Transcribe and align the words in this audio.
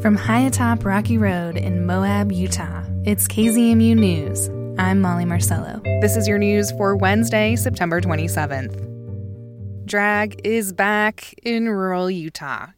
From 0.00 0.16
high 0.16 0.40
atop 0.40 0.86
Rocky 0.86 1.18
Road 1.18 1.58
in 1.58 1.84
Moab, 1.84 2.32
Utah, 2.32 2.82
it's 3.04 3.28
KZMU 3.28 3.94
News. 3.94 4.48
I'm 4.78 5.02
Molly 5.02 5.26
Marcello. 5.26 5.82
This 6.00 6.16
is 6.16 6.26
your 6.26 6.38
news 6.38 6.72
for 6.72 6.96
Wednesday, 6.96 7.54
September 7.54 8.00
27th. 8.00 9.84
Drag 9.84 10.40
is 10.42 10.72
back 10.72 11.34
in 11.42 11.68
rural 11.68 12.10
Utah. 12.10 12.68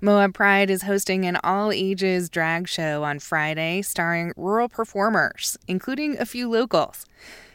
Moab 0.00 0.34
Pride 0.34 0.70
is 0.70 0.82
hosting 0.82 1.24
an 1.24 1.38
all 1.42 1.72
ages 1.72 2.30
drag 2.30 2.68
show 2.68 3.02
on 3.02 3.18
Friday 3.18 3.82
starring 3.82 4.32
rural 4.36 4.68
performers, 4.68 5.58
including 5.66 6.16
a 6.20 6.26
few 6.26 6.48
locals. 6.48 7.06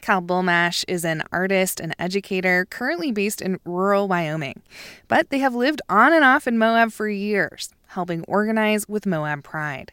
Cal 0.01 0.21
Bulmash 0.21 0.83
is 0.89 1.05
an 1.05 1.23
artist 1.31 1.79
and 1.79 1.95
educator 1.97 2.65
currently 2.69 3.13
based 3.13 3.41
in 3.41 3.57
rural 3.63 4.09
Wyoming, 4.09 4.61
but 5.07 5.29
they 5.29 5.39
have 5.39 5.55
lived 5.55 5.81
on 5.87 6.11
and 6.11 6.25
off 6.25 6.45
in 6.45 6.57
Moab 6.57 6.91
for 6.91 7.07
years 7.07 7.69
helping 7.93 8.23
organize 8.27 8.87
with 8.87 9.05
Moab 9.05 9.43
Pride. 9.43 9.91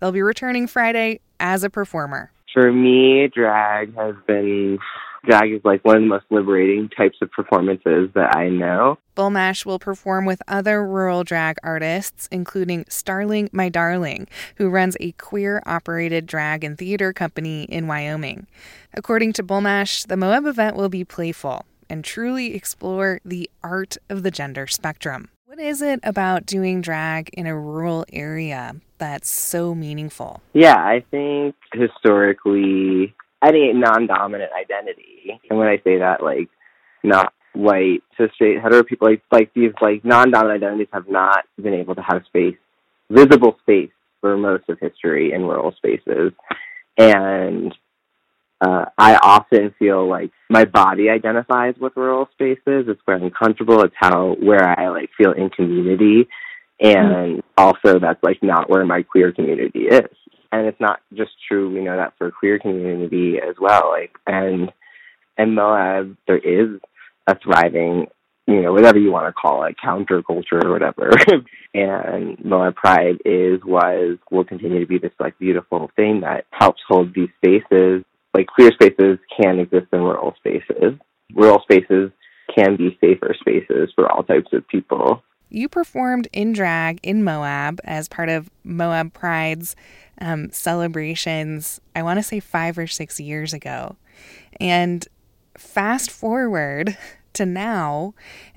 They'll 0.00 0.12
be 0.12 0.22
returning 0.22 0.66
Friday 0.66 1.20
as 1.40 1.64
a 1.64 1.70
performer. 1.70 2.32
For 2.52 2.72
me, 2.72 3.28
drag 3.34 3.94
has 3.96 4.14
been 4.26 4.78
drag 5.24 5.52
is 5.52 5.60
like 5.64 5.84
one 5.84 5.96
of 5.96 6.02
the 6.02 6.08
most 6.08 6.26
liberating 6.30 6.88
types 6.88 7.16
of 7.22 7.30
performances 7.30 8.10
that 8.14 8.36
I 8.36 8.48
know. 8.48 8.98
Bulmash 9.16 9.64
will 9.64 9.78
perform 9.78 10.24
with 10.24 10.42
other 10.46 10.86
rural 10.86 11.24
drag 11.24 11.56
artists, 11.62 12.28
including 12.30 12.84
Starling 12.88 13.48
My 13.52 13.68
Darling, 13.68 14.28
who 14.56 14.68
runs 14.68 14.96
a 15.00 15.12
queer 15.12 15.62
operated 15.66 16.26
drag 16.26 16.64
and 16.64 16.76
theater 16.76 17.12
company 17.12 17.64
in 17.64 17.86
Wyoming. 17.86 18.46
According 18.92 19.32
to 19.34 19.42
Bulmash, 19.42 20.06
the 20.06 20.16
Moab 20.16 20.46
event 20.46 20.76
will 20.76 20.88
be 20.88 21.04
playful 21.04 21.64
and 21.88 22.04
truly 22.04 22.54
explore 22.54 23.20
the 23.24 23.48
art 23.62 23.96
of 24.08 24.22
the 24.22 24.30
gender 24.30 24.66
spectrum. 24.66 25.28
What 25.54 25.62
is 25.64 25.82
it 25.82 26.00
about 26.02 26.46
doing 26.46 26.80
drag 26.80 27.28
in 27.32 27.46
a 27.46 27.56
rural 27.56 28.04
area 28.12 28.74
that's 28.98 29.30
so 29.30 29.72
meaningful? 29.72 30.42
Yeah, 30.52 30.74
I 30.74 31.04
think 31.12 31.54
historically, 31.72 33.14
any 33.40 33.72
non 33.72 34.08
dominant 34.08 34.50
identity, 34.52 35.40
and 35.48 35.56
when 35.56 35.68
I 35.68 35.76
say 35.84 35.98
that, 35.98 36.24
like, 36.24 36.48
not 37.04 37.32
white, 37.52 38.02
cis 38.16 38.30
straight, 38.34 38.60
hetero 38.60 38.82
people, 38.82 39.08
like, 39.08 39.22
like 39.30 39.54
these, 39.54 39.70
like, 39.80 40.04
non 40.04 40.32
dominant 40.32 40.64
identities 40.64 40.88
have 40.92 41.08
not 41.08 41.44
been 41.62 41.74
able 41.74 41.94
to 41.94 42.02
have 42.02 42.24
space, 42.26 42.56
visible 43.08 43.56
space 43.62 43.92
for 44.20 44.36
most 44.36 44.68
of 44.68 44.80
history 44.80 45.32
in 45.32 45.42
rural 45.42 45.70
spaces. 45.76 46.32
And 46.98 47.72
uh, 48.60 48.86
I 48.98 49.18
often 49.22 49.72
feel 49.78 50.08
like 50.08 50.32
my 50.54 50.64
body 50.64 51.10
identifies 51.10 51.74
with 51.80 51.96
rural 51.96 52.28
spaces. 52.32 52.86
It's 52.86 53.00
where 53.04 53.16
I'm 53.16 53.30
comfortable. 53.30 53.82
It's 53.82 53.94
how 53.98 54.36
where 54.40 54.78
I 54.78 54.88
like 54.88 55.10
feel 55.18 55.32
in 55.32 55.50
community, 55.50 56.28
and 56.80 57.08
mm-hmm. 57.08 57.40
also 57.58 57.98
that's 57.98 58.22
like 58.22 58.40
not 58.40 58.70
where 58.70 58.86
my 58.86 59.02
queer 59.02 59.32
community 59.32 59.80
is. 59.80 60.08
And 60.52 60.68
it's 60.68 60.80
not 60.80 61.00
just 61.12 61.32
true. 61.48 61.74
We 61.74 61.82
know 61.82 61.96
that 61.96 62.14
for 62.16 62.30
queer 62.30 62.60
community 62.60 63.38
as 63.38 63.56
well. 63.60 63.90
Like 63.90 64.12
and 64.28 64.70
and 65.36 65.56
Moab, 65.56 66.16
there 66.28 66.38
is 66.38 66.80
a 67.26 67.36
thriving, 67.36 68.06
you 68.46 68.62
know, 68.62 68.72
whatever 68.72 69.00
you 69.00 69.10
want 69.10 69.26
to 69.26 69.32
call 69.32 69.64
it, 69.64 69.74
counterculture 69.84 70.64
or 70.64 70.70
whatever. 70.70 71.10
and 71.74 72.44
Moab 72.44 72.76
Pride 72.76 73.16
is 73.24 73.58
was 73.64 74.18
will 74.30 74.44
continue 74.44 74.78
to 74.78 74.86
be 74.86 74.98
this 74.98 75.18
like 75.18 75.36
beautiful 75.40 75.90
thing 75.96 76.20
that 76.20 76.46
helps 76.52 76.80
hold 76.86 77.12
these 77.12 77.30
spaces 77.38 78.04
like 78.34 78.46
queer 78.48 78.72
spaces 78.72 79.18
can 79.40 79.60
exist 79.60 79.86
in 79.92 80.00
rural 80.00 80.34
spaces. 80.36 80.98
Rural 81.34 81.60
spaces 81.62 82.10
can 82.54 82.76
be 82.76 82.98
safer 83.00 83.34
spaces 83.38 83.90
for 83.94 84.10
all 84.10 84.22
types 84.22 84.52
of 84.52 84.66
people. 84.68 85.22
You 85.50 85.68
performed 85.68 86.28
in 86.32 86.52
drag 86.52 86.98
in 87.02 87.22
Moab 87.22 87.80
as 87.84 88.08
part 88.08 88.28
of 88.28 88.50
Moab 88.64 89.12
Pride's 89.14 89.76
um, 90.20 90.50
celebrations, 90.50 91.80
I 91.94 92.02
want 92.02 92.18
to 92.18 92.22
say 92.22 92.40
five 92.40 92.76
or 92.78 92.86
six 92.86 93.20
years 93.20 93.52
ago. 93.52 93.96
And 94.60 95.06
fast 95.56 96.10
forward 96.10 96.96
to 97.34 97.46
now, 97.46 98.14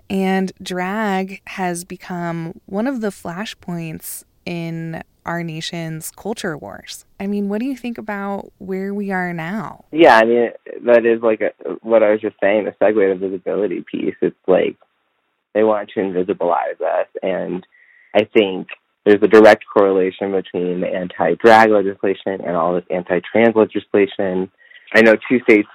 and 0.09 0.51
drag 0.61 1.41
has 1.47 1.83
become 1.83 2.59
one 2.65 2.87
of 2.87 3.01
the 3.01 3.09
flashpoints 3.09 4.23
in 4.47 5.03
our 5.25 5.43
nation's 5.43 6.09
culture 6.11 6.57
wars. 6.57 7.05
I 7.19 7.27
mean, 7.27 7.49
what 7.49 7.59
do 7.59 7.65
you 7.65 7.75
think 7.75 7.97
about 7.97 8.49
where 8.59 8.93
we 8.93 9.11
are 9.11 9.33
now? 9.33 9.83
Yeah, 9.91 10.15
I 10.15 10.23
mean, 10.23 10.49
that 10.85 11.05
is 11.05 11.21
like 11.21 11.41
a, 11.41 11.51
what 11.81 12.01
I 12.01 12.11
was 12.11 12.21
just 12.21 12.37
saying, 12.41 12.63
the 12.63 12.71
segue 12.81 13.13
to 13.13 13.19
visibility 13.19 13.83
piece. 13.91 14.15
It's 14.21 14.37
like 14.47 14.77
they 15.53 15.63
want 15.63 15.89
to 15.89 15.99
invisibilize 15.99 16.79
us. 16.79 17.07
And 17.21 17.67
I 18.15 18.23
think 18.23 18.67
there's 19.05 19.21
a 19.21 19.27
direct 19.27 19.65
correlation 19.71 20.31
between 20.31 20.79
the 20.79 20.87
anti 20.87 21.35
drag 21.35 21.69
legislation 21.69 22.39
and 22.45 22.55
all 22.55 22.75
this 22.75 22.85
anti 22.89 23.19
trans 23.29 23.53
legislation. 23.53 24.49
I 24.95 25.01
know 25.01 25.17
two 25.29 25.41
states 25.41 25.67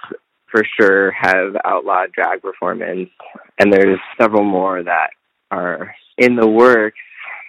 for 0.49 0.63
sure 0.79 1.11
have 1.11 1.55
outlawed 1.63 2.11
drag 2.11 2.41
performance, 2.41 3.09
and 3.59 3.71
there's 3.71 3.99
several 4.19 4.43
more 4.43 4.81
that 4.81 5.11
are 5.51 5.93
in 6.17 6.35
the 6.35 6.47
works 6.47 6.97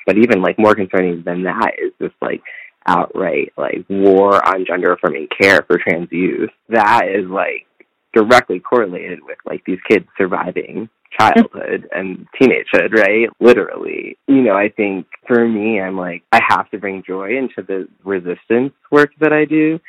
but 0.07 0.19
even 0.19 0.43
like 0.43 0.59
more 0.59 0.75
concerning 0.75 1.23
than 1.25 1.45
that 1.45 1.73
is 1.79 1.93
this 1.99 2.13
like 2.21 2.43
outright 2.87 3.53
like 3.57 3.85
war 3.89 4.47
on 4.47 4.67
gender 4.67 4.93
affirming 4.93 5.29
care 5.41 5.63
for 5.63 5.79
trans 5.79 6.09
youth. 6.11 6.51
That 6.69 7.09
is 7.09 7.27
like 7.29 7.67
directly 8.15 8.61
correlated 8.61 9.21
with 9.25 9.39
like 9.45 9.65
these 9.65 9.79
kids 9.89 10.07
surviving 10.17 10.89
childhood 11.19 11.89
and 11.93 12.27
teenagehood, 12.41 12.93
right? 12.93 13.29
Literally. 13.41 14.19
You 14.27 14.43
know, 14.43 14.55
I 14.55 14.69
think 14.69 15.07
for 15.27 15.47
me, 15.47 15.81
I'm 15.81 15.97
like, 15.97 16.23
I 16.33 16.41
have 16.49 16.71
to 16.71 16.79
bring 16.79 17.03
joy 17.07 17.37
into 17.37 17.63
the 17.67 17.89
resistance 18.05 18.73
work 18.91 19.11
that 19.21 19.33
I 19.33 19.45
do. 19.45 19.81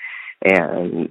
And 0.44 1.10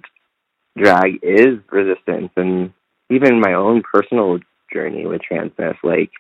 drag 0.77 1.19
is 1.23 1.59
resistance. 1.71 2.31
And 2.37 2.73
even 3.11 3.41
my 3.41 3.55
own 3.55 3.83
personal 3.83 4.39
journey 4.73 5.07
with 5.07 5.23
transness, 5.31 5.77
like, 5.83 6.11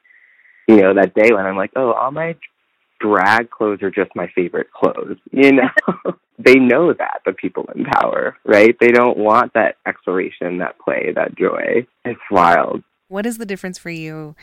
you 0.68 0.76
know, 0.76 0.94
that 0.94 1.14
day 1.14 1.32
when 1.32 1.44
I'm 1.46 1.56
like, 1.56 1.72
oh, 1.76 1.92
all 1.92 2.10
my 2.10 2.36
drag 3.04 3.50
clothes 3.50 3.82
are 3.82 3.90
just 3.90 4.10
my 4.14 4.28
favorite 4.34 4.72
clothes. 4.72 5.18
You 5.30 5.52
know, 5.52 6.12
they 6.38 6.54
know 6.54 6.92
that 6.92 7.20
the 7.24 7.32
people 7.32 7.68
in 7.74 7.84
power, 7.84 8.36
right? 8.44 8.76
They 8.80 8.88
don't 8.88 9.18
want 9.18 9.52
that 9.54 9.76
exploration, 9.86 10.58
that 10.58 10.78
play, 10.78 11.12
that 11.14 11.36
joy. 11.36 11.86
It's 12.04 12.20
wild. 12.30 12.82
What 13.08 13.26
is 13.26 13.38
the 13.38 13.46
difference 13.46 13.78
for 13.78 13.90
you 13.90 14.34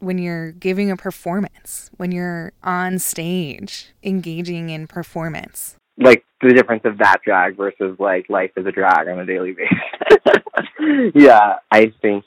when 0.00 0.18
you're 0.18 0.52
giving 0.52 0.90
a 0.90 0.96
performance, 0.96 1.90
when 1.96 2.12
you're 2.12 2.52
on 2.62 2.98
stage 2.98 3.92
engaging 4.02 4.68
in 4.68 4.86
performance? 4.86 5.76
Like 5.98 6.24
the 6.40 6.52
difference 6.52 6.82
of 6.84 6.98
that 6.98 7.18
drag 7.24 7.56
versus 7.56 7.96
like 7.98 8.28
life 8.28 8.50
as 8.56 8.66
a 8.66 8.72
drag 8.72 9.08
on 9.08 9.18
a 9.18 9.26
daily 9.26 9.52
basis. 10.78 11.12
yeah, 11.14 11.56
I 11.70 11.92
think 12.02 12.24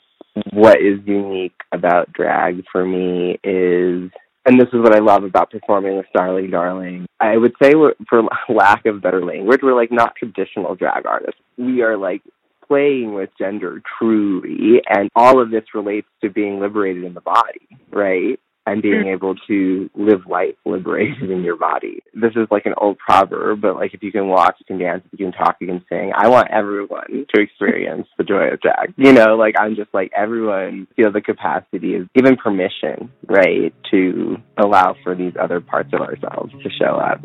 what 0.52 0.80
is 0.80 1.00
unique 1.06 1.54
about 1.72 2.12
drag 2.12 2.62
for 2.70 2.84
me 2.84 3.38
is 3.42 4.10
and 4.46 4.60
this 4.60 4.68
is 4.72 4.80
what 4.80 4.94
I 4.94 5.00
love 5.00 5.24
about 5.24 5.50
performing 5.50 5.96
with 5.96 6.06
Starling 6.08 6.50
Darling. 6.50 7.06
I 7.20 7.36
would 7.36 7.54
say, 7.62 7.72
for 8.08 8.22
lack 8.48 8.86
of 8.86 9.02
better 9.02 9.24
language, 9.24 9.60
we're 9.62 9.74
like 9.74 9.92
not 9.92 10.14
traditional 10.16 10.74
drag 10.74 11.04
artists. 11.04 11.40
We 11.58 11.82
are 11.82 11.96
like 11.96 12.22
playing 12.66 13.14
with 13.14 13.30
gender 13.38 13.82
truly, 13.98 14.82
and 14.88 15.10
all 15.14 15.40
of 15.40 15.50
this 15.50 15.64
relates 15.74 16.08
to 16.22 16.30
being 16.30 16.60
liberated 16.60 17.04
in 17.04 17.14
the 17.14 17.20
body, 17.20 17.68
right? 17.90 18.40
And 18.66 18.82
being 18.82 19.04
mm. 19.04 19.12
able 19.12 19.34
to 19.46 19.88
live 19.94 20.26
life 20.28 20.56
liberated 20.64 21.30
in 21.30 21.42
your 21.42 21.56
body. 21.56 22.02
This 22.14 22.32
is 22.32 22.48
like 22.50 22.66
an 22.66 22.74
old 22.76 22.98
proverb, 22.98 23.60
but 23.60 23.76
like 23.76 23.94
if 23.94 24.02
you 24.02 24.12
can 24.12 24.28
walk, 24.28 24.56
you 24.58 24.66
can 24.66 24.78
dance, 24.78 25.02
if 25.10 25.18
you 25.18 25.26
can 25.26 25.32
talk, 25.32 25.56
you 25.60 25.68
can 25.68 25.84
sing. 25.88 26.12
I 26.14 26.28
want 26.28 26.48
everyone 26.50 27.26
to 27.34 27.40
experience 27.40 28.08
the 28.18 28.24
joy 28.24 28.48
of 28.52 28.60
drag. 28.60 28.94
You 28.96 29.12
know, 29.12 29.36
like 29.36 29.54
I'm 29.58 29.76
just 29.76 29.94
like 29.94 30.10
everyone 30.16 30.88
feel 30.96 31.12
the 31.12 31.20
capacity 31.20 31.94
of 31.94 32.12
given 32.12 32.36
permission, 32.36 33.10
right, 33.28 33.72
to 33.92 34.36
allow 34.58 34.96
for 35.02 35.14
these 35.14 35.32
other 35.40 35.60
parts 35.60 35.90
of 35.92 36.00
ourselves 36.00 36.52
to 36.62 36.70
show 36.70 36.96
up. 36.96 37.20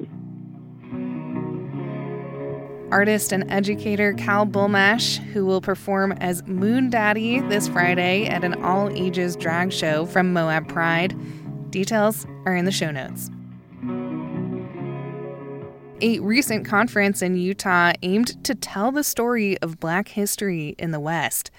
Artist 2.92 3.32
and 3.32 3.50
educator 3.50 4.14
Cal 4.14 4.46
Bulmash, 4.46 5.18
who 5.18 5.46
will 5.46 5.62
perform 5.62 6.12
as 6.14 6.46
Moon 6.46 6.90
Daddy 6.90 7.40
this 7.42 7.68
Friday 7.68 8.26
at 8.26 8.44
an 8.44 8.62
all 8.64 8.90
ages 8.90 9.36
drag 9.36 9.72
show 9.72 10.06
from 10.06 10.34
Moab 10.34 10.68
Pride. 10.68 11.16
Details 11.72 12.28
are 12.46 12.56
in 12.56 12.66
the 12.66 12.72
show 12.72 12.92
notes. 12.92 13.30
A 16.02 16.20
recent 16.20 16.66
conference 16.66 17.22
in 17.22 17.38
Utah 17.38 17.94
aimed 18.02 18.44
to 18.44 18.56
tell 18.56 18.92
the 18.92 19.04
story 19.04 19.58
of 19.60 19.80
Black 19.80 20.10
history 20.10 20.76
in 20.80 20.92
the 20.92 21.00
West. 21.00 21.52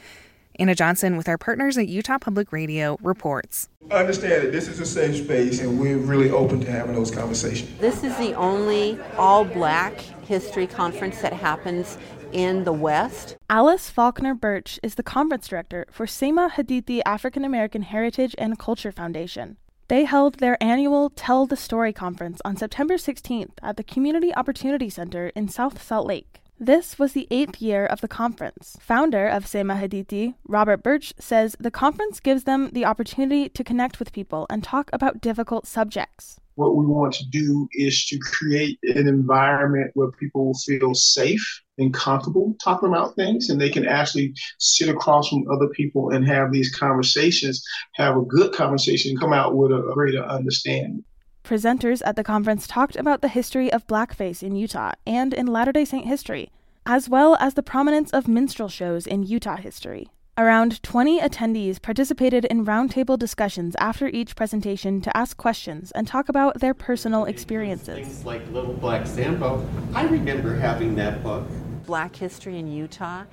Anna 0.59 0.75
Johnson 0.75 1.17
with 1.17 1.29
our 1.29 1.39
partners 1.39 1.79
at 1.79 1.89
Utah 1.89 2.19
Public 2.19 2.53
Radio 2.53 2.99
reports. 3.03 3.69
Understand 3.91 4.45
that 4.45 4.53
this 4.53 4.69
is 4.69 4.81
a 4.81 4.87
safe 4.87 5.25
space 5.25 5.61
and 5.61 5.81
we're 5.81 5.97
really 5.97 6.31
open 6.31 6.61
to 6.61 6.71
having 6.71 6.95
those 6.95 7.11
conversations. 7.11 7.71
This 7.79 8.05
is 8.05 8.17
the 8.19 8.35
only 8.35 8.99
all 9.17 9.45
black 9.45 10.05
history 10.33 10.67
conference 10.67 11.21
that 11.21 11.35
happens 11.35 11.99
in 12.33 12.65
the 12.65 12.73
West. 12.73 13.37
Alice 13.51 13.91
Faulkner 13.91 14.33
Burch 14.33 14.81
is 14.83 14.95
the 14.95 15.03
conference 15.03 15.47
director 15.47 15.85
for 15.91 16.07
Sema 16.07 16.49
Hadithi 16.49 17.03
African 17.05 17.45
American 17.45 17.83
Heritage 17.83 18.35
and 18.39 18.59
Culture 18.59 18.91
Foundation. 18.91 19.59
They 19.89 20.05
held 20.05 20.39
their 20.39 20.57
annual 20.63 21.11
Tell 21.11 21.45
the 21.45 21.55
Story 21.55 21.93
conference 21.93 22.41
on 22.47 22.57
September 22.57 22.95
16th 22.95 23.59
at 23.63 23.77
the 23.77 23.85
Community 23.85 24.35
Opportunity 24.35 24.89
Center 24.89 25.29
in 25.37 25.49
South 25.49 25.83
Salt 25.83 26.07
Lake. 26.07 26.42
This 26.63 26.97
was 26.97 27.13
the 27.13 27.27
eighth 27.33 27.61
year 27.61 27.85
of 27.85 28.03
the 28.03 28.07
conference. 28.07 28.77
Founder 28.79 29.27
of 29.27 29.49
Sema 29.49 29.75
Hadithi, 29.75 30.35
Robert 30.47 30.81
Burch, 30.81 31.13
says 31.19 31.57
the 31.59 31.73
conference 31.73 32.21
gives 32.21 32.45
them 32.45 32.71
the 32.71 32.85
opportunity 32.85 33.49
to 33.49 33.65
connect 33.65 33.99
with 33.99 34.13
people 34.13 34.47
and 34.49 34.63
talk 34.63 34.89
about 34.93 35.21
difficult 35.21 35.67
subjects. 35.67 36.39
What 36.55 36.77
we 36.77 36.87
want 36.87 37.15
to 37.15 37.25
do 37.31 37.67
is 37.73 38.07
to 38.07 38.19
create 38.21 38.79
an 38.85 39.09
environment 39.09 39.91
where 39.95 40.13
people 40.13 40.55
feel 40.65 40.95
safe 40.95 41.63
and 41.79 41.93
comfortable 41.93 42.55
talking 42.63 42.91
about 42.91 43.17
things 43.17 43.51
and 43.51 43.61
they 43.61 43.71
can 43.71 43.89
actually 43.89 44.33
sit 44.61 44.89
across 44.89 45.31
from 45.31 45.45
other 45.51 45.67
people 45.71 46.11
and 46.11 46.25
have 46.29 46.53
these 46.53 46.73
conversations, 46.73 47.61
have 47.95 48.17
a 48.17 48.23
good 48.23 48.53
conversation, 48.53 49.17
come 49.17 49.33
out 49.33 49.57
with 49.57 49.73
a 49.73 49.91
greater 49.95 50.23
understanding. 50.23 51.03
Presenters 51.45 52.03
at 52.05 52.15
the 52.15 52.23
conference 52.23 52.69
talked 52.69 52.95
about 52.95 53.21
the 53.21 53.29
history 53.29 53.73
of 53.73 53.87
blackface 53.89 54.43
in 54.43 54.55
Utah 54.55 54.93
and 55.05 55.35
in 55.35 55.47
Latter 55.47 55.73
day 55.73 55.85
Saint 55.85 56.07
history, 56.07 56.51
as 56.87 57.09
well 57.09 57.37
as 57.41 57.55
the 57.55 57.65
prominence 57.65 58.11
of 58.13 58.29
minstrel 58.29 58.69
shows 58.69 59.09
in 59.09 59.25
Utah 59.25 59.57
history. 59.57 60.09
Around 60.39 60.83
20 60.83 61.21
attendees 61.21 61.83
participated 61.83 62.45
in 62.45 62.65
roundtable 62.65 63.19
discussions 63.19 63.75
after 63.79 64.07
each 64.07 64.37
presentation 64.37 65.01
to 65.03 65.15
ask 65.17 65.37
questions 65.37 65.91
and 65.91 66.07
talk 66.07 66.29
about 66.29 66.61
their 66.61 66.75
personal 66.75 67.25
experiences. 67.25 68.07
Things 68.07 68.25
like 68.25 68.49
Little 68.51 68.73
Black 68.73 69.07
Sambo, 69.07 69.69
I 69.95 70.05
remember 70.05 70.55
having 70.55 70.95
that 70.95 71.23
book. 71.25 71.47
Black 71.85 72.15
history 72.15 72.59
in 72.59 72.71
Utah 72.71 73.25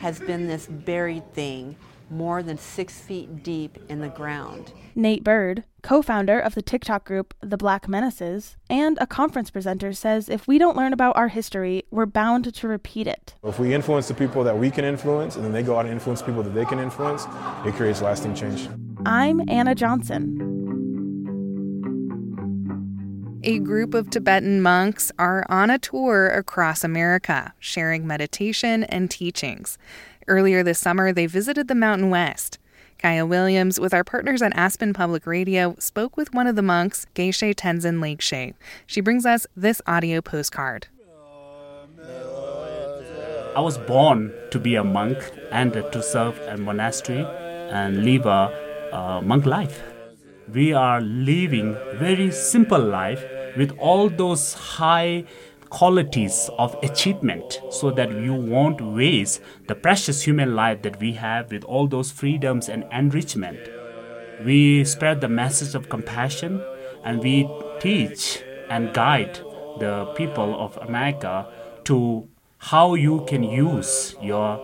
has 0.00 0.20
been 0.20 0.46
this 0.46 0.66
buried 0.66 1.34
thing 1.34 1.76
more 2.10 2.42
than 2.42 2.58
six 2.58 3.00
feet 3.00 3.42
deep 3.42 3.78
in 3.88 4.00
the 4.00 4.08
ground. 4.08 4.72
Nate 4.94 5.24
Byrd, 5.24 5.64
co 5.82 6.02
founder 6.02 6.38
of 6.38 6.54
the 6.54 6.62
TikTok 6.62 7.04
group 7.04 7.34
The 7.40 7.56
Black 7.56 7.88
Menaces, 7.88 8.56
and 8.70 8.96
a 9.00 9.06
conference 9.06 9.50
presenter, 9.50 9.92
says 9.92 10.28
if 10.28 10.48
we 10.48 10.58
don't 10.58 10.76
learn 10.76 10.92
about 10.92 11.16
our 11.16 11.28
history, 11.28 11.84
we're 11.90 12.06
bound 12.06 12.52
to 12.54 12.68
repeat 12.68 13.06
it. 13.06 13.34
If 13.44 13.58
we 13.58 13.74
influence 13.74 14.08
the 14.08 14.14
people 14.14 14.44
that 14.44 14.58
we 14.58 14.70
can 14.70 14.84
influence, 14.84 15.36
and 15.36 15.44
then 15.44 15.52
they 15.52 15.62
go 15.62 15.76
out 15.76 15.84
and 15.84 15.92
influence 15.92 16.22
people 16.22 16.42
that 16.42 16.54
they 16.54 16.64
can 16.64 16.78
influence, 16.78 17.26
it 17.64 17.74
creates 17.74 18.02
lasting 18.02 18.34
change. 18.34 18.68
I'm 19.04 19.48
Anna 19.48 19.74
Johnson. 19.74 20.56
A 23.48 23.60
group 23.60 23.94
of 23.94 24.10
Tibetan 24.10 24.60
monks 24.60 25.12
are 25.20 25.46
on 25.48 25.70
a 25.70 25.78
tour 25.78 26.26
across 26.26 26.82
America, 26.82 27.54
sharing 27.60 28.04
meditation 28.04 28.82
and 28.82 29.08
teachings. 29.08 29.78
Earlier 30.28 30.64
this 30.64 30.80
summer, 30.80 31.12
they 31.12 31.26
visited 31.26 31.68
the 31.68 31.76
Mountain 31.76 32.10
West. 32.10 32.58
Kaya 32.98 33.24
Williams, 33.24 33.78
with 33.78 33.94
our 33.94 34.02
partners 34.02 34.42
at 34.42 34.56
Aspen 34.56 34.92
Public 34.92 35.24
Radio, 35.24 35.76
spoke 35.78 36.16
with 36.16 36.34
one 36.34 36.48
of 36.48 36.56
the 36.56 36.62
monks, 36.62 37.06
Geshe 37.14 37.54
Tenzin 37.54 38.00
Lekshe. 38.00 38.54
She 38.88 39.00
brings 39.00 39.24
us 39.24 39.46
this 39.56 39.80
audio 39.86 40.20
postcard. 40.20 40.88
I 43.54 43.60
was 43.60 43.78
born 43.78 44.32
to 44.50 44.58
be 44.58 44.74
a 44.74 44.82
monk 44.82 45.16
and 45.52 45.72
to 45.72 46.02
serve 46.02 46.36
a 46.48 46.56
monastery 46.56 47.24
and 47.70 48.04
live 48.04 48.26
a, 48.26 48.90
a 48.92 49.22
monk 49.22 49.46
life. 49.46 49.80
We 50.52 50.72
are 50.72 51.00
living 51.00 51.76
very 51.94 52.32
simple 52.32 52.80
life 52.80 53.24
with 53.56 53.70
all 53.78 54.08
those 54.08 54.54
high 54.54 55.24
qualities 55.76 56.48
of 56.56 56.74
achievement 56.82 57.60
so 57.68 57.90
that 57.90 58.10
you 58.10 58.32
won't 58.32 58.80
waste 58.80 59.42
the 59.68 59.74
precious 59.74 60.22
human 60.22 60.54
life 60.56 60.80
that 60.80 60.98
we 61.00 61.12
have 61.12 61.52
with 61.52 61.62
all 61.64 61.86
those 61.86 62.10
freedoms 62.10 62.70
and 62.70 62.82
enrichment. 62.90 63.58
We 64.42 64.84
spread 64.84 65.20
the 65.20 65.28
message 65.28 65.74
of 65.74 65.90
compassion 65.90 66.64
and 67.04 67.22
we 67.22 67.46
teach 67.78 68.42
and 68.70 68.94
guide 68.94 69.34
the 69.78 70.06
people 70.16 70.58
of 70.58 70.78
America 70.78 71.46
to 71.84 72.26
how 72.56 72.94
you 72.94 73.26
can 73.28 73.42
use 73.42 74.16
your 74.22 74.58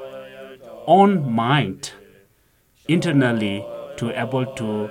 own 0.86 1.30
mind 1.30 1.92
internally 2.88 3.66
to 3.98 4.18
able 4.18 4.46
to 4.46 4.88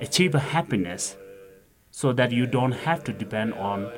achieve 0.00 0.34
happiness 0.34 1.16
so 1.90 2.12
that 2.12 2.30
you 2.30 2.46
don't 2.46 2.72
have 2.86 3.02
to 3.02 3.12
depend 3.12 3.52
on 3.54 3.92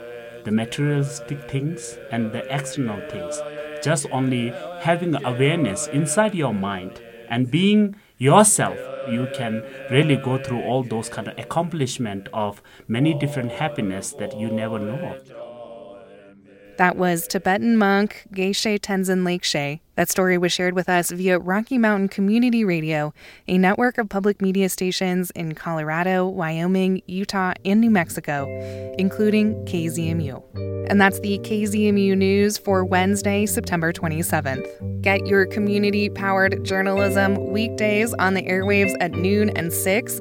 the 0.44 0.52
materialistic 0.52 1.50
things 1.50 1.99
and 2.11 2.32
the 2.32 2.44
external 2.55 3.00
things. 3.08 3.41
Just 3.82 4.06
only 4.11 4.50
having 4.81 5.14
awareness 5.25 5.88
inside 5.88 6.35
your 6.35 6.55
mind 6.55 7.02
and 7.29 7.50
being 7.50 7.96
yourself, 8.19 8.79
you 9.08 9.29
can 9.35 9.62
really 9.91 10.17
go 10.17 10.38
through 10.38 10.62
all 10.62 10.82
those 10.82 11.08
kind 11.08 11.29
of 11.29 11.38
accomplishment 11.38 12.29
of 12.32 12.62
many 12.88 13.12
different 13.12 13.52
happiness 13.52 14.12
that 14.12 14.38
you 14.38 14.49
never 14.49 14.79
know 14.79 14.99
of. 15.17 15.44
That 16.76 16.97
was 16.97 17.29
Tibetan 17.29 17.76
monk 17.76 18.25
Geshe 18.32 18.81
Tenzin 18.81 19.23
Lekshe. 19.23 19.81
That 19.94 20.11
story 20.11 20.37
was 20.38 20.53
shared 20.53 20.75
with 20.75 20.88
us 20.88 21.12
via 21.12 21.38
Rocky 21.38 21.79
Mountain 21.79 22.09
Community 22.09 22.65
Radio, 22.65 23.15
a 23.47 23.59
network 23.59 23.97
of 23.97 24.09
public 24.09 24.43
media 24.43 24.69
stations 24.69 25.31
in 25.32 25.55
Colorado, 25.55 26.26
Wyoming, 26.26 27.00
Utah, 27.06 27.55
and 27.65 27.81
New 27.81 27.91
Mexico, 27.91 28.49
including 28.99 29.55
KZMU. 29.67 30.43
And 30.91 31.00
that's 31.00 31.21
the 31.21 31.38
KZMU 31.38 32.17
News 32.17 32.59
for 32.59 32.85
Wednesday, 32.85 33.47
September 33.47 33.93
27th. 33.93 35.00
Get 35.00 35.27
your 35.27 35.47
community 35.47 36.09
powered 36.09 36.65
journalism 36.65 37.53
weekdays 37.53 38.12
on 38.15 38.35
the 38.35 38.43
airwaves 38.43 38.94
at 39.00 39.12
noon 39.12 39.50
and 39.50 39.73
6. 39.73 40.20